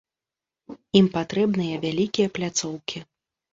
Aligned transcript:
Ім 1.01 1.09
патрэбныя 1.17 1.75
вялікія 1.85 2.27
пляцоўкі. 2.41 3.07